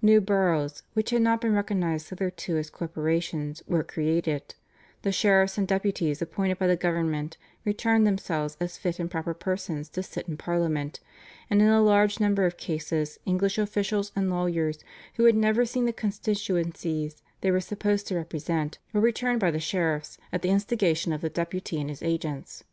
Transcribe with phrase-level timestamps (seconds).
[0.00, 4.54] New boroughs, which had not been recognised hitherto as corporations, were created;
[5.02, 9.90] the sheriffs and deputies appointed by the government returned themselves as fit and proper persons
[9.90, 11.00] to sit in Parliament,
[11.50, 14.78] and in a large number of cases English officials and lawyers,
[15.16, 19.60] who had never seen the constituencies they were supposed to represent, were returned by the
[19.60, 22.64] sheriffs at the instigation of the Deputy and his agents.